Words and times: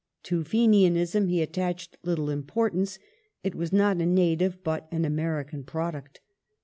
To 0.23 0.43
Fenianism 0.43 1.27
he 1.27 1.43
attached 1.43 1.95
little 2.01 2.31
importance; 2.31 2.97
it 3.43 3.53
was 3.53 3.71
not 3.71 3.97
a 3.97 4.05
native 4.07 4.63
but 4.63 4.87
an 4.91 5.05
American 5.05 5.63
product. 5.63 6.21